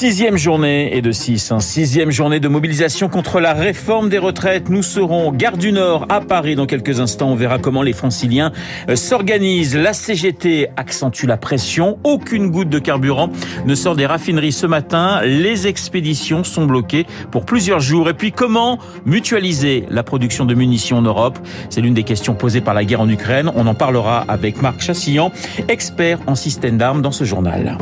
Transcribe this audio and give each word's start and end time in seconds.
Sixième 0.00 0.38
journée 0.38 0.96
et 0.96 1.02
de 1.02 1.12
six, 1.12 1.52
hein. 1.52 1.60
sixième 1.60 2.10
journée 2.10 2.40
de 2.40 2.48
mobilisation 2.48 3.10
contre 3.10 3.38
la 3.38 3.52
réforme 3.52 4.08
des 4.08 4.16
retraites. 4.16 4.70
Nous 4.70 4.82
serons 4.82 5.30
Gare 5.30 5.58
du 5.58 5.72
Nord 5.72 6.06
à 6.08 6.22
Paris 6.22 6.56
dans 6.56 6.64
quelques 6.64 7.00
instants. 7.00 7.28
On 7.28 7.34
verra 7.34 7.58
comment 7.58 7.82
les 7.82 7.92
franciliens 7.92 8.50
euh, 8.88 8.96
s'organisent. 8.96 9.76
La 9.76 9.92
CGT 9.92 10.68
accentue 10.78 11.26
la 11.26 11.36
pression. 11.36 11.98
Aucune 12.02 12.50
goutte 12.50 12.70
de 12.70 12.78
carburant 12.78 13.28
ne 13.66 13.74
sort 13.74 13.94
des 13.94 14.06
raffineries 14.06 14.52
ce 14.52 14.64
matin. 14.64 15.20
Les 15.22 15.66
expéditions 15.66 16.44
sont 16.44 16.64
bloquées 16.64 17.04
pour 17.30 17.44
plusieurs 17.44 17.80
jours. 17.80 18.08
Et 18.08 18.14
puis 18.14 18.32
comment 18.32 18.78
mutualiser 19.04 19.84
la 19.90 20.02
production 20.02 20.46
de 20.46 20.54
munitions 20.54 20.96
en 20.96 21.02
Europe? 21.02 21.38
C'est 21.68 21.82
l'une 21.82 21.92
des 21.92 22.04
questions 22.04 22.32
posées 22.32 22.62
par 22.62 22.72
la 22.72 22.86
guerre 22.86 23.02
en 23.02 23.08
Ukraine. 23.10 23.52
On 23.54 23.66
en 23.66 23.74
parlera 23.74 24.24
avec 24.28 24.62
Marc 24.62 24.80
Chassillan, 24.80 25.30
expert 25.68 26.20
en 26.26 26.36
système 26.36 26.78
d'armes 26.78 27.02
dans 27.02 27.12
ce 27.12 27.24
journal. 27.24 27.76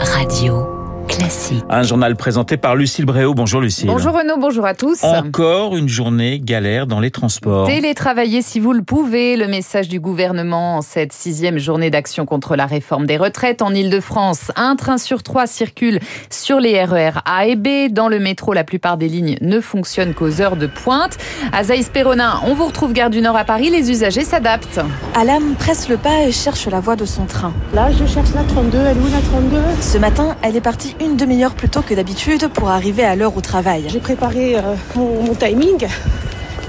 Radio. 0.00 0.75
Classique. 1.08 1.64
Un 1.70 1.82
journal 1.82 2.16
présenté 2.16 2.56
par 2.56 2.76
Lucille 2.76 3.04
Bréau. 3.04 3.34
Bonjour 3.34 3.60
Lucille. 3.60 3.86
Bonjour 3.86 4.12
Renaud, 4.12 4.36
bonjour 4.38 4.66
à 4.66 4.74
tous. 4.74 5.02
Encore 5.04 5.76
une 5.76 5.88
journée 5.88 6.40
galère 6.40 6.86
dans 6.86 7.00
les 7.00 7.10
transports. 7.10 7.66
Télétravailler 7.66 8.42
si 8.42 8.60
vous 8.60 8.72
le 8.72 8.82
pouvez, 8.82 9.36
le 9.36 9.46
message 9.46 9.88
du 9.88 10.00
gouvernement 10.00 10.76
en 10.78 10.82
cette 10.82 11.12
sixième 11.12 11.58
journée 11.58 11.90
d'action 11.90 12.26
contre 12.26 12.56
la 12.56 12.66
réforme 12.66 13.06
des 13.06 13.16
retraites 13.16 13.62
en 13.62 13.72
Ile-de-France. 13.72 14.50
Un 14.56 14.76
train 14.76 14.98
sur 14.98 15.22
trois 15.22 15.46
circule 15.46 16.00
sur 16.30 16.60
les 16.60 16.82
RER 16.84 17.20
A 17.24 17.46
et 17.46 17.56
B. 17.56 17.92
Dans 17.92 18.08
le 18.08 18.18
métro, 18.18 18.52
la 18.52 18.64
plupart 18.64 18.96
des 18.96 19.08
lignes 19.08 19.36
ne 19.40 19.60
fonctionnent 19.60 20.14
qu'aux 20.14 20.40
heures 20.40 20.56
de 20.56 20.66
pointe. 20.66 21.16
À 21.52 21.62
Zaïs-Péronin, 21.64 22.40
on 22.46 22.54
vous 22.54 22.66
retrouve 22.66 22.92
Gare 22.92 23.10
du 23.10 23.20
Nord 23.22 23.36
à 23.36 23.44
Paris, 23.44 23.70
les 23.70 23.90
usagers 23.90 24.24
s'adaptent. 24.24 24.80
Alam 25.14 25.54
presse 25.58 25.88
le 25.88 25.96
pas 25.96 26.22
et 26.26 26.32
cherche 26.32 26.66
la 26.66 26.80
voie 26.80 26.96
de 26.96 27.04
son 27.04 27.26
train. 27.26 27.52
Là, 27.74 27.90
je 27.92 28.04
cherche 28.06 28.34
la 28.34 28.42
32, 28.42 28.78
elle 28.78 28.96
est 28.96 29.00
où 29.00 29.10
la 29.12 29.20
32 29.20 29.56
Ce 29.80 29.98
matin, 29.98 30.36
elle 30.42 30.56
est 30.56 30.60
partie 30.60 30.95
une 31.00 31.16
demi-heure 31.16 31.54
plus 31.54 31.68
tôt 31.68 31.82
que 31.82 31.94
d'habitude 31.94 32.48
pour 32.48 32.70
arriver 32.70 33.04
à 33.04 33.16
l'heure 33.16 33.36
au 33.36 33.40
travail. 33.40 33.84
J'ai 33.88 34.00
préparé 34.00 34.56
euh, 34.56 34.74
mon, 34.94 35.22
mon 35.22 35.34
timing 35.34 35.86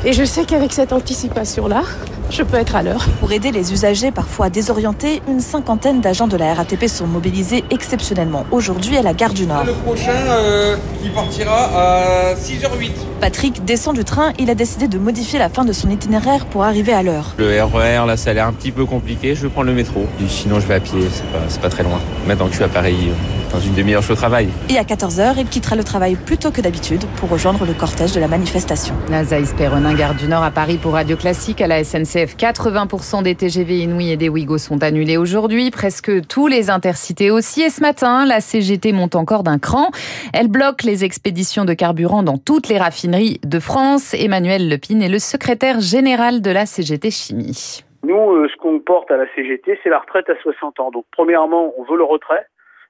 et 0.05 0.13
je 0.13 0.23
sais 0.23 0.45
qu'avec 0.45 0.73
cette 0.73 0.93
anticipation-là, 0.93 1.83
je 2.29 2.43
peux 2.43 2.57
être 2.57 2.75
à 2.75 2.83
l'heure. 2.83 3.05
Pour 3.19 3.31
aider 3.31 3.51
les 3.51 3.73
usagers 3.73 4.11
parfois 4.11 4.49
désorientés, 4.49 5.21
une 5.27 5.39
cinquantaine 5.39 6.01
d'agents 6.01 6.27
de 6.27 6.37
la 6.37 6.53
RATP 6.53 6.87
sont 6.87 7.07
mobilisés 7.07 7.63
exceptionnellement 7.71 8.45
aujourd'hui 8.51 8.97
à 8.97 9.01
la 9.01 9.13
gare 9.13 9.33
du 9.33 9.47
Nord. 9.47 9.63
Le 9.65 9.73
prochain 9.73 10.11
euh, 10.11 10.75
qui 11.01 11.09
partira 11.09 11.69
à 11.73 12.35
6h08. 12.35 12.91
Patrick 13.21 13.65
descend 13.65 13.95
du 13.95 14.03
train, 14.03 14.33
il 14.39 14.49
a 14.49 14.55
décidé 14.55 14.87
de 14.87 14.97
modifier 14.97 15.39
la 15.39 15.49
fin 15.49 15.65
de 15.65 15.73
son 15.73 15.89
itinéraire 15.89 16.45
pour 16.45 16.63
arriver 16.63 16.93
à 16.93 17.01
l'heure. 17.01 17.33
Le 17.37 17.63
RER, 17.63 18.05
là, 18.05 18.17
ça 18.17 18.31
a 18.31 18.33
l'air 18.33 18.47
un 18.47 18.53
petit 18.53 18.71
peu 18.71 18.85
compliqué. 18.85 19.35
Je 19.35 19.43
vais 19.43 19.49
prendre 19.49 19.67
le 19.67 19.73
métro. 19.73 20.05
Et 20.21 20.27
sinon, 20.27 20.59
je 20.59 20.67
vais 20.67 20.75
à 20.75 20.79
pied. 20.79 20.99
C'est 21.11 21.25
pas, 21.31 21.39
c'est 21.47 21.61
pas 21.61 21.69
très 21.69 21.83
loin. 21.83 21.99
Maintenant 22.27 22.45
que 22.45 22.51
je 22.51 22.57
suis 22.57 22.65
à 22.65 22.69
Paris, 22.69 23.09
euh, 23.09 23.36
dans 23.51 23.59
une 23.59 23.73
demi-heure, 23.73 24.01
je 24.01 24.07
suis 24.07 24.13
au 24.13 24.17
travail. 24.17 24.49
Et 24.69 24.77
à 24.77 24.83
14h, 24.83 25.35
il 25.37 25.47
quittera 25.47 25.75
le 25.75 25.83
travail 25.83 26.15
plus 26.15 26.37
tôt 26.37 26.51
que 26.51 26.61
d'habitude 26.61 27.01
pour 27.17 27.29
rejoindre 27.29 27.65
le 27.65 27.73
cortège 27.73 28.13
de 28.13 28.19
la 28.19 28.27
manifestation. 28.27 28.93
La 29.09 29.23
Zaïs-Péronin, 29.23 29.93
gare 29.95 30.15
du 30.15 30.27
Nord 30.27 30.43
à 30.43 30.51
Paris 30.51 30.77
pour 30.81 30.93
Radio 30.93 31.15
Classique 31.15 31.61
à 31.61 31.67
la 31.67 31.83
SNCF. 31.83 32.35
80% 32.35 33.23
des 33.23 33.35
TGV 33.35 33.79
Inouï 33.79 34.11
et 34.11 34.17
des 34.17 34.29
Ouigo 34.29 34.57
sont 34.57 34.83
annulés 34.83 35.17
aujourd'hui. 35.17 35.71
Presque 35.71 36.27
tous 36.27 36.47
les 36.47 36.69
intercités 36.69 37.31
aussi. 37.31 37.61
Et 37.61 37.69
ce 37.69 37.81
matin, 37.81 38.25
la 38.25 38.41
CGT 38.41 38.91
monte 38.91 39.15
encore 39.15 39.43
d'un 39.43 39.59
cran. 39.59 39.89
Elle 40.33 40.47
bloque 40.47 40.83
les 40.83 41.05
expéditions 41.05 41.65
de 41.65 41.73
carburant 41.73 42.23
dans 42.23 42.37
toutes 42.37 42.67
les 42.67 42.77
raffineries 42.77 43.39
de 43.45 43.59
France. 43.59 44.13
Emmanuel 44.13 44.69
Lepine 44.69 45.01
est 45.01 45.09
le 45.09 45.19
secrétaire 45.19 45.79
général 45.79 46.41
de 46.41 46.51
la 46.51 46.65
CGT 46.65 47.11
Chimie. 47.11 47.83
Nous, 48.03 48.15
euh, 48.15 48.47
ce 48.49 48.55
qu'on 48.61 48.79
porte 48.79 49.11
à 49.11 49.17
la 49.17 49.25
CGT, 49.35 49.79
c'est 49.83 49.89
la 49.89 49.99
retraite 49.99 50.29
à 50.29 50.35
60 50.41 50.79
ans. 50.79 50.91
Donc, 50.91 51.05
premièrement, 51.11 51.73
on 51.77 51.83
veut 51.83 51.97
le 51.97 52.03
retrait. 52.03 52.45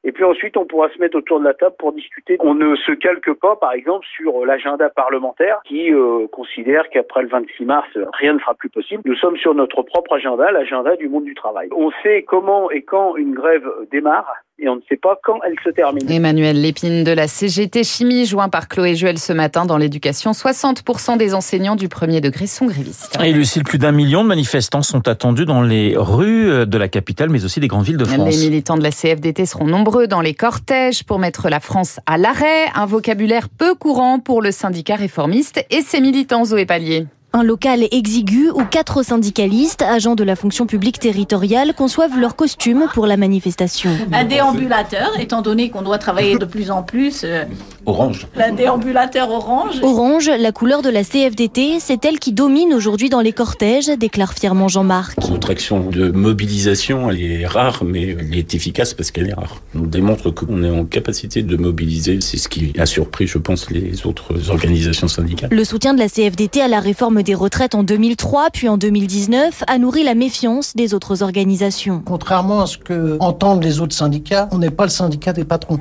Et 0.07 0.13
puis 0.13 0.23
ensuite, 0.23 0.55
on 0.55 0.65
pourra 0.65 0.87
se 0.89 0.99
mettre 0.99 1.17
autour 1.17 1.41
de 1.41 1.43
la 1.43 1.53
table 1.53 1.75
pour 1.77 1.91
discuter. 1.91 2.37
On 2.39 2.53
ne 2.53 2.77
se 2.77 2.93
calque 2.93 3.33
pas, 3.33 3.57
par 3.57 3.73
exemple, 3.73 4.07
sur 4.15 4.45
l'agenda 4.45 4.89
parlementaire 4.89 5.59
qui 5.65 5.93
euh, 5.93 6.27
considère 6.31 6.89
qu'après 6.89 7.23
le 7.23 7.27
26 7.27 7.65
mars, 7.65 7.89
rien 8.13 8.33
ne 8.33 8.39
sera 8.39 8.55
plus 8.55 8.69
possible. 8.69 9.01
Nous 9.03 9.17
sommes 9.17 9.35
sur 9.35 9.53
notre 9.53 9.83
propre 9.83 10.13
agenda, 10.13 10.49
l'agenda 10.49 10.95
du 10.95 11.09
monde 11.09 11.25
du 11.25 11.35
travail. 11.35 11.67
On 11.75 11.91
sait 12.03 12.23
comment 12.23 12.71
et 12.71 12.83
quand 12.83 13.17
une 13.17 13.33
grève 13.33 13.67
démarre 13.91 14.33
et 14.59 14.69
on 14.69 14.75
ne 14.75 14.81
sait 14.89 14.97
pas 14.97 15.19
quand 15.23 15.39
elle 15.45 15.55
se 15.63 15.69
termine. 15.69 16.09
Emmanuel 16.09 16.59
Lépine 16.59 17.03
de 17.03 17.11
la 17.11 17.27
CGT 17.27 17.83
Chimie, 17.83 18.25
joint 18.25 18.49
par 18.49 18.67
Chloé 18.67 18.95
Juel 18.95 19.19
ce 19.19 19.33
matin 19.33 19.65
dans 19.65 19.77
l'éducation. 19.77 20.31
60% 20.31 21.17
des 21.17 21.33
enseignants 21.33 21.75
du 21.75 21.89
premier 21.89 22.21
degré 22.21 22.47
sont 22.47 22.65
grévistes. 22.65 23.17
Et 23.23 23.31
Lucille, 23.31 23.63
plus 23.63 23.77
d'un 23.77 23.91
million 23.91 24.23
de 24.23 24.27
manifestants 24.27 24.81
sont 24.81 25.07
attendus 25.07 25.45
dans 25.45 25.61
les 25.61 25.95
rues 25.95 26.65
de 26.65 26.77
la 26.77 26.87
capitale, 26.87 27.29
mais 27.29 27.45
aussi 27.45 27.59
des 27.59 27.67
grandes 27.67 27.85
villes 27.85 27.97
de 27.97 28.05
France. 28.05 28.29
Les 28.29 28.49
militants 28.49 28.77
de 28.77 28.83
la 28.83 28.91
CFDT 28.91 29.45
seront 29.45 29.65
nombreux 29.65 30.07
dans 30.07 30.21
les 30.21 30.33
cortèges 30.33 31.03
pour 31.03 31.19
mettre 31.19 31.49
la 31.49 31.59
France 31.59 31.99
à 32.05 32.17
l'arrêt. 32.17 32.65
Un 32.75 32.85
vocabulaire 32.85 33.49
peu 33.49 33.75
courant 33.75 34.19
pour 34.19 34.41
le 34.41 34.51
syndicat 34.51 34.95
réformiste 34.95 35.63
et 35.69 35.81
ses 35.81 36.01
militants, 36.01 36.45
Zoé 36.45 36.65
Pallier. 36.65 37.05
Un 37.33 37.43
local 37.43 37.85
exigu 37.91 38.49
où 38.51 38.63
quatre 38.63 39.03
syndicalistes, 39.03 39.81
agents 39.81 40.15
de 40.15 40.23
la 40.23 40.35
fonction 40.37 40.65
publique 40.65 40.97
territoriale, 40.97 41.73
conçoivent 41.75 42.17
leur 42.17 42.37
costume 42.37 42.85
pour 42.93 43.05
la 43.05 43.17
manifestation. 43.17 43.89
Un 44.13 44.23
déambulateur, 44.23 45.11
étant 45.19 45.41
donné 45.41 45.69
qu'on 45.69 45.81
doit 45.81 45.97
travailler 45.97 46.37
de 46.37 46.45
plus 46.45 46.71
en 46.71 46.83
plus. 46.83 47.21
euh, 47.25 47.43
Orange. 47.85 48.27
un 48.37 48.53
déambulateur 48.53 49.29
orange. 49.29 49.75
Orange, 49.83 50.29
la 50.39 50.51
couleur 50.53 50.81
de 50.81 50.89
la 50.89 51.03
CFDT, 51.03 51.79
c'est 51.79 52.03
elle 52.05 52.17
qui 52.17 52.31
domine 52.31 52.73
aujourd'hui 52.73 53.09
dans 53.09 53.21
les 53.21 53.33
cortèges, 53.33 53.87
déclare 53.89 54.33
fièrement 54.33 54.69
Jean-Marc. 54.69 55.17
Notre 55.29 55.51
action 55.51 55.81
de 55.89 56.09
mobilisation, 56.09 57.11
elle 57.11 57.21
est 57.21 57.45
rare, 57.45 57.83
mais 57.85 58.15
elle 58.19 58.37
est 58.37 58.55
efficace 58.55 58.93
parce 58.93 59.11
qu'elle 59.11 59.27
est 59.29 59.33
rare. 59.33 59.61
On 59.75 59.81
démontre 59.81 60.31
qu'on 60.31 60.63
est 60.63 60.71
en 60.71 60.85
capacité 60.85 61.43
de 61.43 61.57
mobiliser. 61.57 62.19
C'est 62.21 62.37
ce 62.37 62.47
qui 62.47 62.73
a 62.79 62.85
surpris, 62.85 63.27
je 63.27 63.37
pense, 63.37 63.69
les 63.69 64.05
autres 64.07 64.49
organisations 64.49 65.09
syndicales. 65.09 65.49
Le 65.51 65.63
soutien 65.65 65.93
de 65.93 65.99
la 65.99 66.07
CFDT 66.09 66.61
à 66.61 66.67
la 66.69 66.79
réforme 66.79 67.16
des 67.23 67.35
retraites 67.35 67.75
en 67.75 67.83
2003 67.83 68.49
puis 68.51 68.69
en 68.69 68.77
2019 68.77 69.63
a 69.67 69.77
nourri 69.77 70.03
la 70.03 70.15
méfiance 70.15 70.75
des 70.75 70.93
autres 70.93 71.23
organisations. 71.23 72.01
Contrairement 72.05 72.61
à 72.61 72.67
ce 72.67 72.77
que 72.77 73.17
entendent 73.19 73.63
les 73.63 73.79
autres 73.79 73.95
syndicats, 73.95 74.47
on 74.51 74.59
n'est 74.59 74.71
pas 74.71 74.83
le 74.85 74.89
syndicat 74.89 75.33
des 75.33 75.45
patrons. 75.45 75.79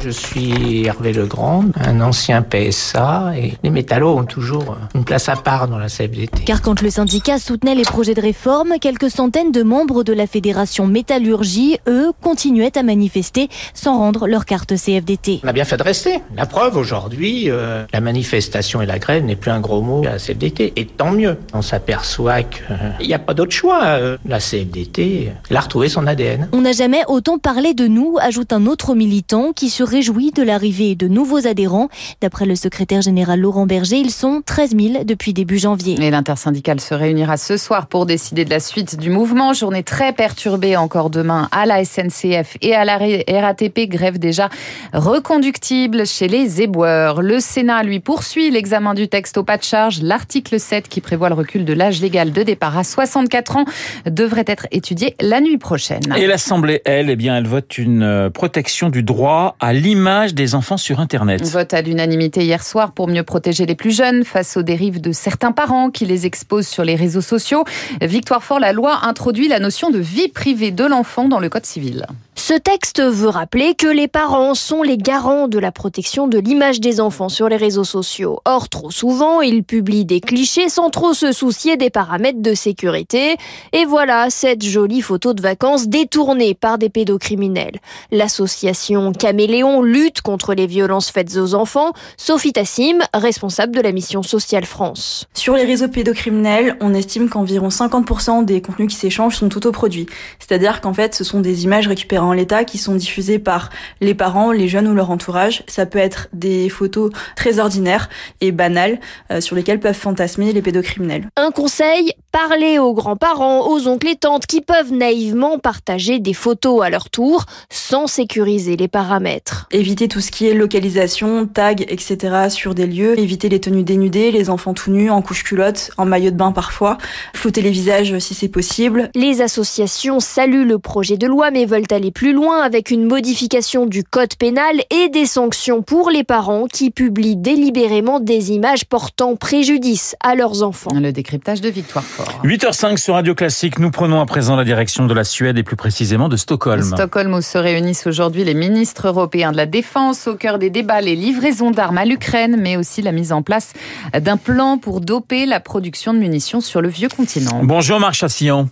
Je 0.00 0.10
suis 0.10 0.86
Hervé 0.86 1.12
Legrand, 1.12 1.64
un 1.74 2.00
ancien 2.00 2.42
PSA, 2.42 3.32
et 3.36 3.54
les 3.64 3.70
métallos 3.70 4.16
ont 4.16 4.24
toujours 4.24 4.76
une 4.94 5.04
place 5.04 5.28
à 5.28 5.34
part 5.34 5.66
dans 5.66 5.78
la 5.78 5.88
CFDT. 5.88 6.44
Car 6.44 6.62
quand 6.62 6.82
le 6.82 6.90
syndicat 6.90 7.38
soutenait 7.40 7.74
les 7.74 7.82
projets 7.82 8.14
de 8.14 8.20
réforme, 8.20 8.74
quelques 8.80 9.10
centaines 9.10 9.50
de 9.50 9.64
membres 9.64 10.04
de 10.04 10.12
la 10.12 10.28
fédération 10.28 10.86
Métallurgie, 10.86 11.78
eux, 11.88 12.12
continuaient 12.22 12.78
à 12.78 12.84
manifester 12.84 13.48
sans 13.74 13.98
rendre 13.98 14.28
leur 14.28 14.44
carte 14.44 14.76
CFDT. 14.76 15.40
On 15.42 15.48
a 15.48 15.52
bien 15.52 15.64
fait 15.64 15.76
de 15.76 15.82
rester. 15.82 16.20
La 16.36 16.46
preuve, 16.46 16.76
aujourd'hui, 16.76 17.50
euh, 17.50 17.84
la 17.92 18.00
manifestation 18.00 18.80
et 18.80 18.86
la 18.86 19.00
grève 19.00 19.24
n'est 19.24 19.36
plus 19.36 19.50
un 19.50 19.60
gros 19.60 19.82
mot 19.82 20.02
à 20.02 20.12
la 20.12 20.18
CFDT. 20.18 20.74
Et 20.76 20.86
tant 20.86 21.10
mieux. 21.10 21.36
On 21.54 21.62
s'aperçoit 21.62 22.44
qu'il 22.44 23.06
n'y 23.06 23.14
a 23.14 23.18
pas 23.18 23.34
d'autre 23.34 23.52
choix. 23.52 23.84
Euh, 23.84 24.16
La 24.24 24.38
CFDT, 24.38 25.32
elle 25.50 25.56
a 25.56 25.60
retrouvé 25.60 25.88
son 25.88 26.06
ADN. 26.06 26.48
On 26.52 26.60
n'a 26.60 26.72
jamais 26.72 27.02
autant 27.08 27.38
parlé 27.38 27.74
de 27.74 27.88
nous, 27.88 28.16
ajoute 28.20 28.52
un 28.52 28.66
autre 28.66 28.94
militant 28.94 29.52
qui 29.52 29.70
se 29.70 29.87
réjouit 29.88 30.30
de 30.30 30.42
l'arrivée 30.42 30.94
de 30.94 31.08
nouveaux 31.08 31.46
adhérents. 31.46 31.88
D'après 32.20 32.46
le 32.46 32.54
secrétaire 32.54 33.02
général 33.02 33.40
Laurent 33.40 33.66
Berger, 33.66 33.96
ils 33.96 34.10
sont 34.10 34.42
13 34.44 34.76
000 34.76 35.04
depuis 35.04 35.32
début 35.32 35.58
janvier. 35.58 35.96
Et 36.00 36.10
l'intersyndicale 36.10 36.80
se 36.80 36.94
réunira 36.94 37.36
ce 37.36 37.56
soir 37.56 37.86
pour 37.86 38.06
décider 38.06 38.44
de 38.44 38.50
la 38.50 38.60
suite 38.60 38.98
du 38.98 39.10
mouvement. 39.10 39.52
Journée 39.54 39.82
très 39.82 40.12
perturbée 40.12 40.76
encore 40.76 41.10
demain 41.10 41.48
à 41.50 41.66
la 41.66 41.84
SNCF 41.84 42.56
et 42.60 42.74
à 42.74 42.84
la 42.84 42.98
RATP. 42.98 43.88
Grève 43.88 44.18
déjà 44.18 44.50
reconductible 44.92 46.06
chez 46.06 46.28
les 46.28 46.62
éboueurs. 46.62 47.22
Le 47.22 47.40
Sénat, 47.40 47.82
lui, 47.82 48.00
poursuit 48.00 48.50
l'examen 48.50 48.94
du 48.94 49.08
texte 49.08 49.38
au 49.38 49.42
pas 49.42 49.56
de 49.56 49.62
charge. 49.62 50.02
L'article 50.02 50.60
7 50.60 50.88
qui 50.88 51.00
prévoit 51.00 51.30
le 51.30 51.34
recul 51.34 51.64
de 51.64 51.72
l'âge 51.72 52.00
légal 52.00 52.32
de 52.32 52.42
départ 52.42 52.76
à 52.76 52.84
64 52.84 53.56
ans 53.56 53.64
devrait 54.06 54.44
être 54.46 54.66
étudié 54.70 55.16
la 55.20 55.40
nuit 55.40 55.58
prochaine. 55.58 56.02
Et 56.16 56.26
l'Assemblée, 56.26 56.82
elle, 56.84 57.10
eh 57.10 57.16
bien, 57.16 57.36
elle 57.36 57.46
vote 57.46 57.78
une 57.78 58.02
euh, 58.02 58.30
protection 58.30 58.90
du 58.90 59.02
droit 59.02 59.56
à 59.60 59.72
l'image 59.78 60.34
des 60.34 60.54
enfants 60.54 60.76
sur 60.76 61.00
Internet. 61.00 61.42
Vote 61.44 61.72
à 61.72 61.82
l'unanimité 61.82 62.44
hier 62.44 62.62
soir 62.64 62.92
pour 62.92 63.08
mieux 63.08 63.22
protéger 63.22 63.64
les 63.64 63.74
plus 63.74 63.94
jeunes 63.94 64.24
face 64.24 64.56
aux 64.56 64.62
dérives 64.62 65.00
de 65.00 65.12
certains 65.12 65.52
parents 65.52 65.90
qui 65.90 66.04
les 66.04 66.26
exposent 66.26 66.66
sur 66.66 66.84
les 66.84 66.96
réseaux 66.96 67.20
sociaux. 67.20 67.64
Victoire 68.00 68.42
Fort, 68.42 68.60
la 68.60 68.72
loi 68.72 69.04
introduit 69.04 69.48
la 69.48 69.60
notion 69.60 69.90
de 69.90 69.98
vie 69.98 70.28
privée 70.28 70.70
de 70.70 70.84
l'enfant 70.84 71.28
dans 71.28 71.38
le 71.38 71.48
Code 71.48 71.66
civil. 71.66 72.06
Ce 72.38 72.54
texte 72.54 73.02
veut 73.02 73.28
rappeler 73.28 73.74
que 73.74 73.88
les 73.88 74.06
parents 74.06 74.54
sont 74.54 74.82
les 74.82 74.96
garants 74.96 75.48
de 75.48 75.58
la 75.58 75.72
protection 75.72 76.28
de 76.28 76.38
l'image 76.38 76.80
des 76.80 77.00
enfants 77.00 77.28
sur 77.28 77.48
les 77.48 77.56
réseaux 77.56 77.84
sociaux. 77.84 78.38
Or, 78.44 78.68
trop 78.68 78.92
souvent, 78.92 79.42
ils 79.42 79.64
publient 79.64 80.04
des 80.04 80.20
clichés 80.20 80.68
sans 80.68 80.88
trop 80.88 81.14
se 81.14 81.32
soucier 81.32 81.76
des 81.76 81.90
paramètres 81.90 82.40
de 82.40 82.54
sécurité. 82.54 83.36
Et 83.72 83.84
voilà 83.84 84.30
cette 84.30 84.64
jolie 84.64 85.02
photo 85.02 85.34
de 85.34 85.42
vacances 85.42 85.88
détournée 85.88 86.54
par 86.54 86.78
des 86.78 86.88
pédocriminels. 86.88 87.80
L'association 88.12 89.12
Caméléon 89.12 89.82
lutte 89.82 90.22
contre 90.22 90.54
les 90.54 90.68
violences 90.68 91.10
faites 91.10 91.36
aux 91.36 91.54
enfants. 91.54 91.92
Sophie 92.16 92.52
Tassim, 92.52 93.00
responsable 93.12 93.74
de 93.74 93.80
la 93.80 93.90
mission 93.90 94.22
Sociale 94.22 94.64
France. 94.64 95.26
Sur 95.34 95.54
les 95.54 95.64
réseaux 95.64 95.88
pédocriminels, 95.88 96.76
on 96.80 96.94
estime 96.94 97.28
qu'environ 97.28 97.68
50% 97.68 98.44
des 98.44 98.62
contenus 98.62 98.92
qui 98.92 98.96
s'échangent 98.96 99.36
sont 99.36 99.54
autoproduits. 99.56 100.06
C'est-à-dire 100.38 100.80
qu'en 100.80 100.94
fait, 100.94 101.16
ce 101.16 101.24
sont 101.24 101.40
des 101.40 101.64
images 101.64 101.88
récupérées 101.88 102.27
en 102.28 102.32
l'état 102.32 102.64
qui 102.64 102.78
sont 102.78 102.94
diffusées 102.94 103.38
par 103.38 103.70
les 104.00 104.14
parents, 104.14 104.52
les 104.52 104.68
jeunes 104.68 104.88
ou 104.88 104.94
leur 104.94 105.10
entourage. 105.10 105.64
Ça 105.66 105.86
peut 105.86 105.98
être 105.98 106.28
des 106.32 106.68
photos 106.68 107.10
très 107.36 107.58
ordinaires 107.58 108.08
et 108.40 108.52
banales 108.52 109.00
euh, 109.30 109.40
sur 109.40 109.56
lesquelles 109.56 109.80
peuvent 109.80 109.94
fantasmer 109.94 110.52
les 110.52 110.62
pédocriminels. 110.62 111.28
Un 111.36 111.50
conseil, 111.50 112.12
parlez 112.32 112.78
aux 112.78 112.92
grands-parents, 112.92 113.68
aux 113.68 113.88
oncles 113.88 114.08
et 114.08 114.16
tantes 114.16 114.46
qui 114.46 114.60
peuvent 114.60 114.92
naïvement 114.92 115.58
partager 115.58 116.18
des 116.18 116.34
photos 116.34 116.82
à 116.82 116.90
leur 116.90 117.10
tour 117.10 117.44
sans 117.70 118.06
sécuriser 118.06 118.76
les 118.76 118.88
paramètres. 118.88 119.66
Éviter 119.70 120.08
tout 120.08 120.20
ce 120.20 120.30
qui 120.30 120.46
est 120.46 120.54
localisation, 120.54 121.46
tag, 121.46 121.86
etc. 121.88 122.48
sur 122.50 122.74
des 122.74 122.86
lieux. 122.86 123.18
Éviter 123.18 123.48
les 123.48 123.60
tenues 123.60 123.82
dénudées, 123.82 124.30
les 124.30 124.50
enfants 124.50 124.74
tout 124.74 124.90
nus, 124.90 125.10
en 125.10 125.22
couche 125.22 125.44
culotte, 125.44 125.90
en 125.96 126.04
maillot 126.04 126.30
de 126.30 126.36
bain 126.36 126.52
parfois. 126.52 126.98
Flouter 127.34 127.62
les 127.62 127.70
visages 127.70 128.18
si 128.18 128.34
c'est 128.34 128.48
possible. 128.48 129.10
Les 129.14 129.40
associations 129.40 130.20
saluent 130.20 130.66
le 130.66 130.78
projet 130.78 131.16
de 131.16 131.26
loi 131.26 131.50
mais 131.50 131.64
veulent 131.64 131.84
aller 131.90 132.10
plus 132.18 132.32
loin 132.32 132.62
avec 132.62 132.90
une 132.90 133.04
modification 133.04 133.86
du 133.86 134.02
code 134.02 134.34
pénal 134.34 134.74
et 134.90 135.08
des 135.08 135.24
sanctions 135.24 135.82
pour 135.82 136.10
les 136.10 136.24
parents 136.24 136.66
qui 136.66 136.90
publient 136.90 137.36
délibérément 137.36 138.18
des 138.18 138.50
images 138.50 138.84
portant 138.84 139.36
préjudice 139.36 140.16
à 140.18 140.34
leurs 140.34 140.64
enfants. 140.64 140.90
Le 141.00 141.12
décryptage 141.12 141.60
de 141.60 141.68
Victoire 141.68 142.02
Fort. 142.02 142.40
8h05 142.42 142.96
sur 142.96 143.14
Radio 143.14 143.36
Classique, 143.36 143.78
nous 143.78 143.92
prenons 143.92 144.20
à 144.20 144.26
présent 144.26 144.56
la 144.56 144.64
direction 144.64 145.06
de 145.06 145.14
la 145.14 145.22
Suède 145.22 145.58
et 145.58 145.62
plus 145.62 145.76
précisément 145.76 146.28
de 146.28 146.36
Stockholm. 146.36 146.82
Stockholm 146.82 147.34
où 147.34 147.40
se 147.40 147.56
réunissent 147.56 148.08
aujourd'hui 148.08 148.42
les 148.42 148.54
ministres 148.54 149.06
européens 149.06 149.52
de 149.52 149.56
la 149.56 149.66
Défense. 149.66 150.26
Au 150.26 150.34
cœur 150.34 150.58
des 150.58 150.70
débats, 150.70 151.00
les 151.00 151.14
livraisons 151.14 151.70
d'armes 151.70 151.98
à 151.98 152.04
l'Ukraine, 152.04 152.56
mais 152.58 152.76
aussi 152.76 153.00
la 153.00 153.12
mise 153.12 153.30
en 153.30 153.42
place 153.42 153.74
d'un 154.12 154.36
plan 154.36 154.78
pour 154.78 155.00
doper 155.00 155.46
la 155.46 155.60
production 155.60 156.12
de 156.12 156.18
munitions 156.18 156.60
sur 156.60 156.80
le 156.80 156.88
vieux 156.88 157.10
continent. 157.10 157.60
Bonjour 157.62 158.00
Marc 158.00 158.14
Chassillon. 158.14 158.68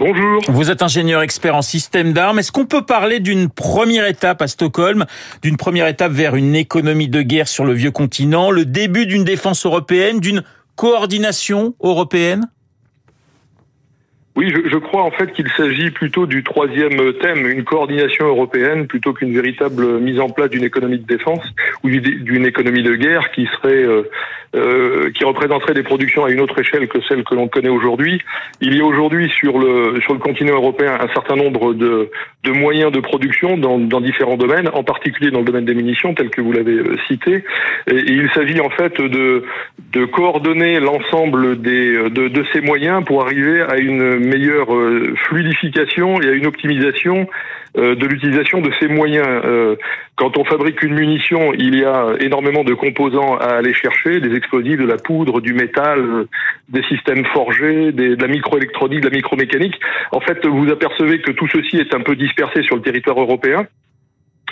Bonjour. 0.00 0.40
Vous 0.48 0.70
êtes 0.70 0.80
ingénieur 0.80 1.20
expert 1.20 1.54
en 1.54 1.60
système 1.60 2.14
d'armes. 2.14 2.38
Est-ce 2.38 2.52
qu'on 2.52 2.64
peut 2.64 2.86
parler 2.86 3.20
d'une 3.20 3.50
première 3.50 4.06
étape 4.06 4.40
à 4.40 4.48
Stockholm, 4.48 5.04
d'une 5.42 5.58
première 5.58 5.86
étape 5.88 6.12
vers 6.12 6.36
une 6.36 6.54
économie 6.54 7.08
de 7.08 7.20
guerre 7.20 7.48
sur 7.48 7.66
le 7.66 7.74
vieux 7.74 7.90
continent, 7.90 8.50
le 8.50 8.64
début 8.64 9.04
d'une 9.04 9.24
défense 9.24 9.66
européenne, 9.66 10.18
d'une 10.18 10.42
coordination 10.74 11.74
européenne? 11.82 12.48
Oui, 14.36 14.48
je, 14.54 14.70
je, 14.70 14.76
crois 14.76 15.02
en 15.02 15.10
fait 15.10 15.32
qu'il 15.32 15.48
s'agit 15.56 15.90
plutôt 15.90 16.24
du 16.24 16.44
troisième 16.44 17.12
thème, 17.14 17.46
une 17.48 17.64
coordination 17.64 18.26
européenne 18.26 18.86
plutôt 18.86 19.12
qu'une 19.12 19.34
véritable 19.34 19.98
mise 19.98 20.20
en 20.20 20.28
place 20.28 20.50
d'une 20.50 20.62
économie 20.62 20.98
de 20.98 21.06
défense 21.06 21.44
ou 21.82 21.90
d'une 21.90 22.46
économie 22.46 22.84
de 22.84 22.94
guerre 22.94 23.32
qui 23.32 23.46
serait 23.46 23.82
euh, 23.82 24.02
euh, 24.54 25.10
qui 25.12 25.24
représenterait 25.24 25.74
des 25.74 25.82
productions 25.82 26.24
à 26.24 26.30
une 26.30 26.40
autre 26.40 26.58
échelle 26.60 26.88
que 26.88 27.00
celle 27.08 27.24
que 27.24 27.34
l'on 27.34 27.48
connaît 27.48 27.68
aujourd'hui. 27.68 28.20
Il 28.60 28.76
y 28.76 28.80
a 28.80 28.84
aujourd'hui 28.84 29.30
sur 29.30 29.58
le 29.58 30.00
sur 30.00 30.12
le 30.12 30.20
continent 30.20 30.54
européen 30.54 30.96
un 31.00 31.08
certain 31.12 31.36
nombre 31.36 31.74
de, 31.74 32.10
de 32.44 32.50
moyens 32.52 32.92
de 32.92 33.00
production 33.00 33.56
dans, 33.56 33.78
dans 33.78 34.00
différents 34.00 34.36
domaines, 34.36 34.68
en 34.72 34.84
particulier 34.84 35.30
dans 35.30 35.40
le 35.40 35.44
domaine 35.44 35.64
des 35.64 35.74
munitions, 35.74 36.14
tel 36.14 36.30
que 36.30 36.40
vous 36.40 36.52
l'avez 36.52 36.78
euh, 36.78 36.96
cité. 37.08 37.44
Et 37.88 37.96
il 37.96 38.30
s'agit 38.32 38.60
en 38.60 38.70
fait 38.70 39.00
de 39.00 39.44
de 39.92 40.04
coordonner 40.04 40.78
l'ensemble 40.78 41.60
des 41.60 41.92
de, 42.10 42.28
de 42.28 42.44
ces 42.52 42.60
moyens 42.60 43.04
pour 43.04 43.22
arriver 43.22 43.62
à 43.62 43.76
une 43.76 44.19
meilleure 44.26 44.74
euh, 44.74 45.14
fluidification 45.26 46.20
et 46.20 46.28
à 46.28 46.32
une 46.32 46.46
optimisation 46.46 47.28
euh, 47.76 47.94
de 47.94 48.06
l'utilisation 48.06 48.60
de 48.60 48.70
ces 48.80 48.88
moyens. 48.88 49.26
Euh, 49.26 49.76
quand 50.16 50.36
on 50.38 50.44
fabrique 50.44 50.82
une 50.82 50.94
munition, 50.94 51.52
il 51.54 51.78
y 51.78 51.84
a 51.84 52.14
énormément 52.20 52.64
de 52.64 52.74
composants 52.74 53.36
à 53.36 53.56
aller 53.56 53.74
chercher, 53.74 54.20
des 54.20 54.36
explosifs, 54.36 54.78
de 54.78 54.86
la 54.86 54.96
poudre, 54.96 55.40
du 55.40 55.54
métal, 55.54 56.26
des 56.68 56.82
systèmes 56.84 57.24
forgés, 57.26 57.92
de 57.92 58.20
la 58.20 58.28
microélectronique, 58.28 59.00
de 59.00 59.08
la 59.08 59.16
micromécanique. 59.16 59.80
En 60.12 60.20
fait, 60.20 60.46
vous 60.46 60.70
apercevez 60.70 61.20
que 61.20 61.30
tout 61.30 61.48
ceci 61.48 61.76
est 61.76 61.94
un 61.94 62.00
peu 62.00 62.16
dispersé 62.16 62.62
sur 62.62 62.76
le 62.76 62.82
territoire 62.82 63.20
européen 63.20 63.66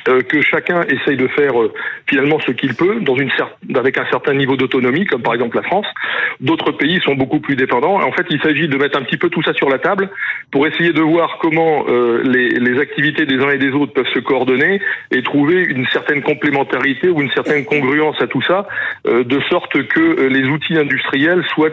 que 0.05 0.43
chacun 0.43 0.83
essaye 0.83 1.17
de 1.17 1.29
faire 1.29 1.61
euh, 1.61 1.73
finalement 2.09 2.39
ce 2.47 2.53
qu'il 2.53 2.75
peut 2.75 3.01
dans 3.01 3.17
une 3.17 3.31
avec 3.75 3.99
un 3.99 4.07
certain 4.11 4.35
niveau 4.35 4.57
d'autonomie, 4.57 5.07
comme 5.07 5.23
par 5.23 5.35
exemple 5.35 5.57
la 5.57 5.63
France. 5.63 5.87
D'autres 6.41 6.73
pays 6.73 7.01
sont 7.01 7.15
beaucoup 7.15 7.41
plus 7.41 7.57
dépendants. 7.57 8.01
En 8.01 8.13
fait, 8.13 8.27
il 8.31 8.41
s'agit 8.41 8.69
de 8.69 8.77
mettre 8.77 8.99
un 8.99 9.03
petit 9.03 9.17
peu 9.17 9.29
tout 9.29 9.43
ça 9.43 9.53
sur 9.55 9.69
la 9.69 9.79
table 9.79 10.09
pour 10.51 10.67
essayer 10.67 10.93
de 10.93 11.01
voir 11.01 11.39
comment 11.41 11.85
euh, 11.89 12.23
les, 12.25 12.49
les, 12.51 12.81
activités 12.81 13.27
des 13.27 13.39
uns 13.39 13.51
et 13.51 13.59
des 13.59 13.71
autres 13.71 13.93
peuvent 13.93 14.13
se 14.15 14.21
coordonner 14.21 14.81
et 15.11 15.23
trouver 15.23 15.63
une 15.63 15.87
certaine 15.89 16.23
complémentarité 16.23 17.09
ou 17.09 17.21
une 17.21 17.31
certaine 17.33 17.65
congruence 17.65 18.21
à 18.23 18.27
tout 18.27 18.43
ça, 18.43 18.69
euh, 19.07 19.25
de 19.25 19.41
sorte 19.51 19.83
que 19.89 20.29
les 20.29 20.49
outils 20.49 20.79
industriels 20.79 21.45
soient 21.55 21.69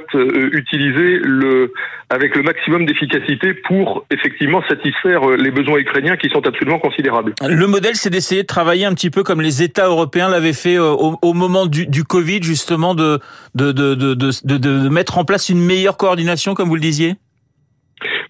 utilisés 0.52 1.20
le, 1.24 1.74
avec 2.10 2.36
le 2.36 2.44
maximum 2.44 2.86
d'efficacité 2.86 3.54
pour 3.54 4.06
effectivement 4.12 4.62
satisfaire 4.68 5.28
les 5.30 5.52
besoins 5.52 5.78
ukrainiens 5.78 6.18
qui 6.18 6.30
sont 6.30 6.46
absolument 6.46 6.80
considérables. 6.80 7.34
Le 7.48 7.68
modèle, 7.68 7.96
c'est 7.96 8.10
d'essayer 8.16 8.44
de 8.44 8.48
travailler 8.48 8.86
un 8.86 8.94
petit 8.94 9.10
peu 9.10 9.24
comme 9.24 9.42
les 9.42 9.62
États 9.62 9.88
européens 9.88 10.30
l'avaient 10.30 10.54
fait 10.54 10.78
au, 10.78 11.20
au 11.22 11.34
moment 11.34 11.66
du, 11.66 12.04
Covid, 12.04 12.42
justement, 12.42 12.96
de, 12.96 13.20
de, 13.56 13.72
de, 13.72 14.14
de 14.14 14.90
mettre 14.90 15.18
en 15.18 15.26
place 15.26 15.50
une 15.50 15.60
meilleure 15.60 15.98
coordination, 15.98 16.54
comme 16.54 16.70
vous 16.70 16.76
le 16.76 16.82
disiez? 16.82 17.18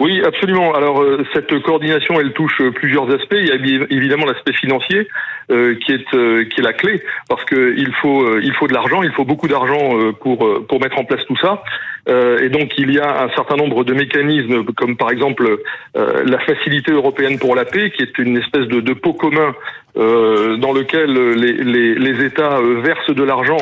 Oui, 0.06 0.22
absolument. 0.24 0.75
Alors 0.75 1.04
cette 1.34 1.60
coordination, 1.63 2.19
elle 2.19 2.31
touche 2.34 2.62
plusieurs 2.75 3.10
aspects. 3.12 3.34
Il 3.40 3.48
y 3.48 3.52
a 3.52 3.86
évidemment 3.90 4.25
l'aspect 4.25 4.54
financier 4.54 5.07
euh, 5.52 5.74
qui 5.84 5.94
est 5.94 6.13
euh, 6.13 6.46
qui 6.46 6.60
est 6.60 6.63
la 6.63 6.74
clé 6.74 7.02
parce 7.28 7.44
que 7.46 7.74
il 7.75 7.92
faut 8.02 8.40
il 8.40 8.54
faut 8.54 8.68
de 8.68 8.74
l'argent, 8.74 9.02
il 9.02 9.12
faut 9.13 9.25
beaucoup 9.25 9.48
d'argent 9.48 10.13
pour 10.22 10.68
pour 10.68 10.80
mettre 10.80 11.00
en 11.00 11.06
place 11.06 11.25
tout 11.25 11.38
ça. 11.38 11.63
et 12.07 12.50
donc 12.50 12.74
il 12.78 12.92
y 12.92 13.00
a 13.00 13.24
un 13.24 13.30
certain 13.30 13.56
nombre 13.56 13.84
de 13.84 13.94
mécanismes 13.96 14.63
comme 14.78 14.96
par 14.96 15.10
exemple 15.10 15.57
la 15.96 16.40
facilité 16.40 16.92
européenne 16.92 17.40
pour 17.40 17.56
la 17.56 17.66
paix 17.66 17.90
qui 17.90 18.04
est 18.04 18.18
une 18.19 18.38
espèce 18.38 18.68
de, 18.68 18.81
de 18.81 18.94
pot 18.94 19.13
commun 19.13 19.56
dans 19.96 20.74
lequel 20.74 21.12
les, 21.34 21.96
les 21.96 22.25
États 22.25 22.60
versent 22.84 23.16
de 23.16 23.24
l'argent 23.24 23.58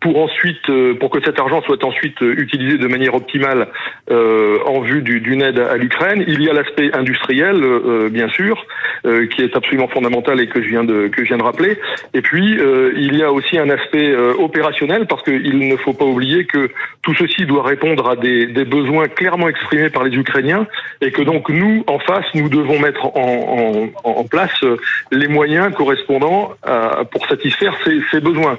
pour 0.00 0.18
ensuite, 0.18 0.70
pour 1.00 1.10
que 1.10 1.20
cet 1.24 1.40
argent 1.40 1.62
soit 1.62 1.82
ensuite 1.82 2.20
utilisé 2.20 2.78
de 2.78 2.86
manière 2.86 3.14
optimale 3.14 3.68
euh, 4.10 4.58
en 4.66 4.80
vue 4.80 5.02
d'une 5.02 5.42
aide 5.42 5.58
à 5.58 5.76
l'Ukraine. 5.76 6.24
Il 6.26 6.42
y 6.42 6.48
a 6.48 6.52
l'aspect 6.52 6.90
industriel, 6.94 7.56
euh, 7.62 8.08
bien 8.08 8.28
sûr, 8.28 8.66
euh, 9.06 9.26
qui 9.26 9.42
est 9.42 9.56
absolument 9.56 9.88
fondamental 9.88 10.40
et 10.40 10.46
que 10.46 10.62
je 10.62 10.68
viens 10.68 10.84
de 10.84 11.08
que 11.08 11.22
je 11.22 11.28
viens 11.28 11.38
de 11.38 11.42
rappeler. 11.42 11.78
Et 12.14 12.22
puis 12.22 12.56
il 12.96 13.16
y 13.16 13.22
a 13.22 13.32
aussi 13.32 13.58
un 13.58 13.70
aspect 13.70 14.14
opérationnel 14.38 15.06
parce 15.06 15.22
qu'il 15.22 15.58
ne 15.58 15.76
faut 15.76 15.92
pas 15.92 16.04
oublier 16.04 16.44
que 16.44 16.70
tout 17.02 17.14
ceci 17.14 17.46
doit 17.46 17.62
répondre 17.62 18.08
à 18.08 18.16
des, 18.16 18.46
des, 18.46 18.64
besoins 18.64 19.08
clairement 19.08 19.48
exprimés 19.48 19.90
par 19.90 20.04
les 20.04 20.16
Ukrainiens 20.16 20.66
et 21.00 21.10
que 21.10 21.22
donc 21.22 21.48
nous, 21.48 21.84
en 21.86 21.98
face, 21.98 22.26
nous 22.34 22.48
devons 22.48 22.78
mettre 22.78 23.06
en, 23.16 23.90
en, 24.04 24.10
en 24.10 24.24
place 24.24 24.64
les 25.12 25.28
moyens 25.28 25.74
correspondants 25.74 26.52
à, 26.62 27.04
pour 27.10 27.26
satisfaire 27.26 27.74
ces, 27.84 28.00
ces 28.10 28.20
besoins. 28.20 28.58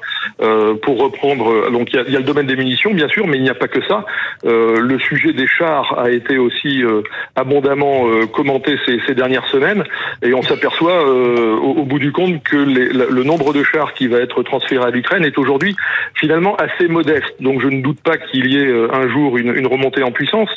pour 0.84 1.00
reprendre 1.00 1.27
donc 1.36 1.92
il 1.92 1.96
y, 1.96 2.00
a, 2.00 2.10
y, 2.10 2.16
a, 2.16 2.20
le 2.20 2.26
domaine 2.26 2.48
des 2.48 2.56
munitions, 2.56 2.94
bien 2.94 3.08
sûr, 3.08 3.28
mais 3.28 3.38
il 3.38 3.44
n'y 3.44 3.50
a 3.50 3.56
pas 3.56 3.68
que 3.68 3.82
ça. 3.88 4.06
Euh, 4.46 4.80
le 4.80 5.00
sujet 5.00 5.34
des 5.34 5.48
chars 5.48 5.98
a 5.98 6.12
été 6.12 6.38
aussi 6.38 6.84
euh, 6.84 7.02
abondamment 7.36 8.08
euh, 8.08 8.26
commenté 8.28 8.78
ces, 8.86 9.00
ces, 9.08 9.16
dernières 9.16 9.48
semaines, 9.48 9.84
et 10.22 10.34
on 10.34 10.42
s'aperçoit 10.42 11.08
euh, 11.08 11.56
au, 11.56 11.80
au, 11.80 11.84
bout 11.84 12.00
du 12.00 12.12
compte 12.12 12.44
que 12.44 12.58
les, 12.58 12.88
le 12.90 13.24
nombre 13.24 13.54
de 13.54 13.64
chars 13.64 13.94
qui 13.94 14.08
va 14.08 14.20
être 14.20 14.44
transféré 14.44 14.86
à 14.86 14.90
l'Ukraine 14.90 15.24
est 15.26 15.38
aujourd'hui 15.38 15.76
finalement 16.16 16.56
assez 16.56 16.88
modeste. 16.88 17.36
Donc 17.40 17.62
je 17.62 17.68
ne 17.68 17.82
doute 17.82 18.02
pas 18.02 18.18
qu'il 18.18 18.52
y 18.52 18.58
ait 18.58 18.68
euh, 18.68 18.94
un 18.94 19.08
jour 19.08 19.38
une, 19.38 19.54
une, 19.56 19.68
remontée 19.68 20.04
en 20.04 20.12
puissance 20.12 20.50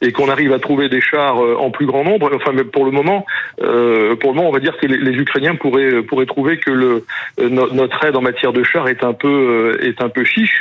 et 0.00 0.12
qu'on 0.12 0.28
arrive 0.28 0.52
à 0.52 0.58
trouver 0.58 0.88
des 0.88 1.00
chars 1.00 1.38
en 1.38 1.70
plus 1.70 1.86
grand 1.86 2.04
nombre. 2.04 2.30
Enfin, 2.34 2.52
pour 2.72 2.84
le 2.84 2.90
moment, 2.90 3.24
pour 3.58 3.66
le 3.66 4.34
moment, 4.34 4.48
on 4.48 4.52
va 4.52 4.60
dire 4.60 4.76
que 4.78 4.86
les, 4.86 4.98
les 4.98 5.12
Ukrainiens 5.12 5.54
pourraient 5.54 6.02
pourraient 6.02 6.26
trouver 6.26 6.58
que 6.58 6.70
le 6.70 7.04
notre 7.38 8.04
aide 8.04 8.16
en 8.16 8.20
matière 8.20 8.52
de 8.52 8.62
chars 8.62 8.88
est 8.88 9.04
un 9.04 9.12
peu 9.12 9.78
est 9.82 10.02
un 10.02 10.08
peu 10.08 10.15
chiche. 10.24 10.52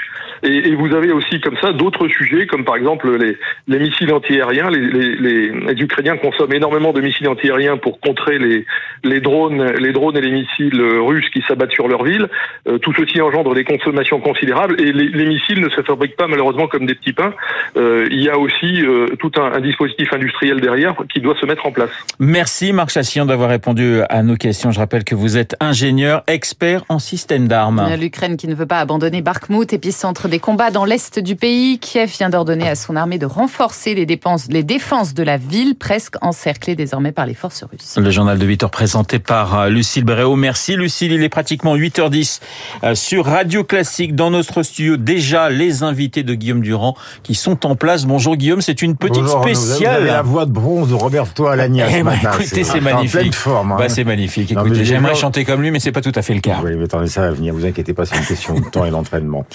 Et, 0.45 0.69
et, 0.69 0.75
vous 0.75 0.93
avez 0.93 1.11
aussi 1.11 1.39
comme 1.41 1.57
ça 1.57 1.73
d'autres 1.73 2.07
sujets, 2.07 2.45
comme 2.45 2.63
par 2.63 2.75
exemple 2.75 3.17
les, 3.17 3.37
les 3.67 3.79
missiles 3.79 4.13
antiaériens. 4.13 4.69
Les, 4.69 4.79
les, 4.79 5.15
les, 5.15 5.49
les, 5.49 5.81
Ukrainiens 5.81 6.17
consomment 6.17 6.53
énormément 6.53 6.93
de 6.93 7.01
missiles 7.01 7.27
antiaériens 7.27 7.77
pour 7.77 7.99
contrer 7.99 8.37
les, 8.37 8.65
les 9.03 9.19
drones, 9.19 9.71
les 9.73 9.91
drones 9.91 10.17
et 10.17 10.21
les 10.21 10.31
missiles 10.31 10.81
russes 10.81 11.29
qui 11.31 11.41
s'abattent 11.47 11.71
sur 11.71 11.87
leur 11.87 12.03
ville. 12.03 12.27
Euh, 12.67 12.77
tout 12.77 12.93
ceci 12.93 13.21
engendre 13.21 13.55
des 13.55 13.63
consommations 13.63 14.19
considérables 14.19 14.79
et 14.79 14.91
les, 14.91 15.25
missiles 15.25 15.59
ne 15.59 15.69
se 15.69 15.81
fabriquent 15.81 16.15
pas 16.15 16.27
malheureusement 16.27 16.67
comme 16.67 16.85
des 16.85 16.95
petits 16.95 17.13
pains. 17.13 17.33
Euh, 17.77 18.07
il 18.11 18.21
y 18.21 18.29
a 18.29 18.37
aussi 18.37 18.81
euh, 18.85 19.07
tout 19.19 19.31
un, 19.37 19.53
un, 19.53 19.61
dispositif 19.61 20.13
industriel 20.13 20.61
derrière 20.61 20.95
qui 21.11 21.19
doit 21.21 21.35
se 21.39 21.45
mettre 21.45 21.65
en 21.65 21.71
place. 21.71 21.89
Merci 22.19 22.71
Marc 22.71 22.89
Chassillon 22.89 23.25
d'avoir 23.25 23.49
répondu 23.49 24.01
à 24.09 24.21
nos 24.21 24.35
questions. 24.35 24.71
Je 24.71 24.79
rappelle 24.79 25.03
que 25.03 25.15
vous 25.15 25.37
êtes 25.37 25.55
ingénieur, 25.59 26.23
expert 26.27 26.83
en 26.89 26.99
système 26.99 27.47
d'armes. 27.47 27.83
L'Ukraine 27.99 28.37
qui 28.37 28.47
ne 28.47 28.55
veut 28.55 28.67
pas 28.67 28.79
abandonner 28.79 29.21
Bakhmut, 29.21 29.73
épicentre 29.73 30.27
des 30.27 30.34
combats 30.39 30.71
dans 30.71 30.85
l'est 30.85 31.19
du 31.19 31.35
pays. 31.35 31.79
Kiev 31.79 32.09
vient 32.09 32.29
d'ordonner 32.29 32.67
à 32.69 32.75
son 32.75 32.95
armée 32.95 33.17
de 33.17 33.25
renforcer 33.25 33.95
les, 33.95 34.05
dépenses, 34.05 34.47
les 34.49 34.63
défenses 34.63 35.13
de 35.13 35.23
la 35.23 35.37
ville, 35.37 35.75
presque 35.75 36.15
encerclée 36.21 36.75
désormais 36.75 37.11
par 37.11 37.25
les 37.25 37.33
forces 37.33 37.63
russes. 37.63 37.95
Le 37.97 38.09
journal 38.11 38.37
de 38.37 38.45
8 38.45 38.63
heures 38.63 38.71
présenté 38.71 39.19
par 39.19 39.59
euh, 39.59 39.69
Lucille 39.69 40.03
Bréau. 40.03 40.35
Merci 40.35 40.75
Lucille, 40.75 41.11
il 41.11 41.23
est 41.23 41.29
pratiquement 41.29 41.75
8h10 41.75 42.39
euh, 42.83 42.95
sur 42.95 43.25
Radio 43.25 43.63
Classique 43.63 44.15
dans 44.15 44.31
notre 44.31 44.63
studio. 44.63 44.97
Déjà 44.97 45.49
les 45.49 45.83
invités 45.83 46.23
de 46.23 46.33
Guillaume 46.33 46.61
Durand 46.61 46.95
qui 47.23 47.35
sont 47.35 47.65
en 47.65 47.75
place. 47.75 48.05
Bonjour 48.05 48.35
Guillaume, 48.35 48.61
c'est 48.61 48.81
une 48.81 48.95
petite 48.95 49.23
Bonjour, 49.23 49.41
spéciale. 49.43 49.95
Vous 49.95 50.01
avez 50.01 50.11
la 50.11 50.21
voix 50.21 50.45
de 50.45 50.51
bronze 50.51 50.89
de 50.89 50.93
Roberto 50.95 51.47
Alagna. 51.47 51.85
Eh 51.89 51.99
ce 51.99 52.03
matin. 52.03 52.31
écoutez, 52.33 52.63
c'est 52.63 52.79
en 52.79 52.81
magnifique. 52.81 53.19
pleine 53.19 53.33
forme. 53.33 53.71
hein. 53.73 53.75
Bah, 53.77 53.89
c'est 53.89 54.03
magnifique. 54.03 54.51
Écoutez, 54.51 54.85
j'aimerais 54.85 55.15
chanter 55.15 55.45
comme 55.45 55.61
lui, 55.61 55.71
mais 55.71 55.79
c'est 55.79 55.91
pas 55.91 56.01
tout 56.01 56.11
à 56.15 56.21
fait 56.21 56.33
le 56.33 56.39
cas. 56.41 56.57
Oui, 56.63 56.71
mais 56.77 56.85
attendez, 56.85 57.07
ça 57.07 57.21
va 57.21 57.31
venir. 57.31 57.53
Vous 57.53 57.65
inquiétez 57.65 57.93
pas, 57.93 58.05
c'est 58.05 58.17
une 58.17 58.25
question 58.25 58.59
de 58.59 58.65
temps 58.65 58.85
et 58.85 58.91
d'entraînement. 58.91 59.45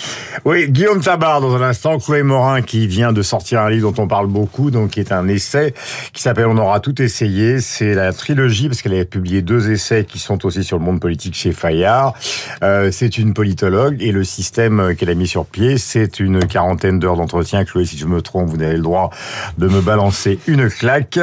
Oui, 0.45 0.60
Guillaume 0.69 1.01
Tabar, 1.01 1.41
dans 1.41 1.55
un 1.57 1.63
instant, 1.63 1.99
Chloé 1.99 2.23
Morin, 2.23 2.63
qui 2.63 2.87
vient 2.87 3.13
de 3.13 3.23
sortir 3.23 3.61
un 3.61 3.71
livre 3.71 3.91
dont 3.91 4.03
on 4.03 4.09
parle 4.09 4.27
beaucoup, 4.27 4.71
donc 4.71 4.91
qui 4.91 5.01
est 5.01 5.13
un 5.13 5.29
essai 5.29 5.75
qui 6.13 6.23
s'appelle 6.23 6.47
On 6.47 6.59
aura 6.59 6.81
tout 6.81 7.01
essayé. 7.01 7.61
C'est 7.61 7.95
la 7.95 8.13
trilogie, 8.13 8.69
parce 8.69 8.83
qu'elle 8.83 8.99
a 8.99 9.05
publié 9.05 9.43
deux 9.43 9.71
essais 9.71 10.05
qui 10.05 10.19
sont 10.19 10.45
aussi 10.45 10.65
sur 10.65 10.79
le 10.79 10.85
monde 10.85 11.01
politique 11.01 11.35
chez 11.35 11.53
Fayard. 11.53 12.15
Euh, 12.63 12.91
c'est 12.91 13.19
une 13.19 13.35
politologue 13.35 14.03
et 14.03 14.13
le 14.13 14.25
système 14.25 14.95
qu'elle 14.97 15.11
a 15.11 15.15
mis 15.15 15.27
sur 15.27 15.47
pied, 15.47 15.79
c'est 15.79 16.21
une 16.21 16.47
quarantaine 16.47 16.99
d'heures 16.99 17.17
d'entretien. 17.17 17.65
Chloé, 17.65 17.85
si 17.85 17.97
je 17.97 18.07
me 18.07 18.21
trompe, 18.23 18.49
vous 18.49 18.63
avez 18.63 18.77
le 18.77 18.83
droit 18.83 19.11
de 19.59 19.69
me 19.69 19.81
balancer 19.81 20.39
une 20.47 20.69
claque. 20.69 21.19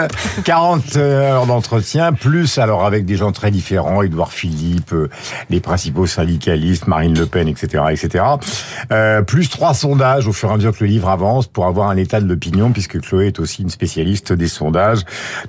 40 0.46 0.96
heures 0.98 1.46
d'entretien, 1.46 2.14
plus 2.14 2.58
alors 2.58 2.86
avec 2.86 3.06
des 3.06 3.16
gens 3.16 3.32
très 3.32 3.52
différents, 3.52 4.02
Édouard 4.02 4.32
Philippe, 4.32 4.94
euh, 4.94 5.10
les 5.50 5.60
principaux 5.60 6.08
syndicalistes, 6.08 6.88
Marine 6.88 7.18
Le 7.18 7.26
Pen, 7.26 7.48
etc., 7.48 7.84
etc. 7.92 8.24
Euh, 8.92 9.22
plus 9.28 9.50
trois 9.50 9.74
sondages 9.74 10.28
au 10.28 10.34
fur 10.34 10.50
et 10.50 10.54
à 10.54 10.56
mesure 10.56 10.76
que 10.76 10.84
le 10.84 10.90
livre 10.90 11.10
avance 11.10 11.46
pour 11.46 11.68
avoir 11.68 11.90
un 11.90 11.98
état 11.98 12.20
de 12.20 12.28
l'opinion, 12.28 12.72
puisque 12.72 13.00
Chloé 13.02 13.28
est 13.28 13.40
aussi 13.40 13.62
une 13.62 13.70
spécialiste 13.70 14.34
des 14.34 14.48
sondages. 14.48 15.02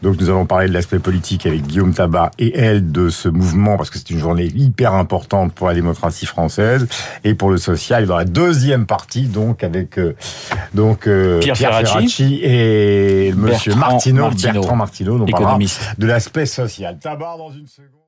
Donc 0.02 0.20
nous 0.20 0.28
allons 0.28 0.44
parler 0.44 0.68
de 0.68 0.74
l'aspect 0.74 0.98
politique 0.98 1.46
avec 1.46 1.62
Guillaume 1.62 1.94
Tabar 1.94 2.30
et 2.38 2.58
elle 2.58 2.92
de 2.92 3.08
ce 3.08 3.28
mouvement, 3.28 3.76
parce 3.76 3.88
que 3.88 3.98
c'est 3.98 4.10
une 4.10 4.18
journée 4.18 4.46
hyper 4.54 4.92
importante 4.92 5.54
pour 5.54 5.68
la 5.68 5.74
démocratie 5.74 6.26
française 6.26 6.86
et 7.24 7.34
pour 7.34 7.50
le 7.50 7.56
social. 7.56 8.06
Dans 8.06 8.18
la 8.18 8.24
deuxième 8.24 8.84
partie, 8.84 9.22
donc 9.22 9.62
avec 9.62 9.98
euh, 9.98 10.16
donc 10.74 11.06
euh, 11.06 11.38
Pierre 11.38 11.56
Ferracci. 11.56 12.40
et 12.42 13.32
Monsieur 13.36 13.72
Bertrand 13.72 13.92
Martineau, 13.92 14.22
Martineau, 14.22 14.52
Bertrand 14.52 14.76
Martineau, 14.76 15.18
donc 15.18 15.28
économiste. 15.30 15.80
de 15.96 16.06
l'aspect 16.06 16.46
social. 16.46 16.98
Tabar 17.00 17.38
dans 17.38 17.52
une 17.52 17.66
seconde. 17.66 17.98